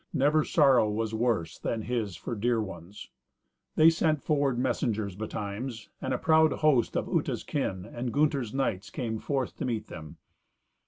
Never 0.13 0.43
sorrow 0.43 0.89
was 0.89 1.13
worse 1.13 1.59
than 1.59 1.83
his 1.83 2.15
for 2.15 2.33
dear 2.33 2.59
ones. 2.59 3.11
They 3.75 3.91
sent 3.91 4.23
forward 4.23 4.57
messengers 4.57 5.13
betimes, 5.15 5.89
and 6.01 6.11
a 6.11 6.17
proud 6.17 6.51
host 6.53 6.97
of 6.97 7.07
Uta's 7.07 7.43
kin, 7.43 7.85
and 7.85 8.11
Gunther's 8.11 8.51
knights, 8.51 8.89
came 8.89 9.19
forth 9.19 9.55
to 9.57 9.65
meet 9.65 9.89
them. 9.89 10.17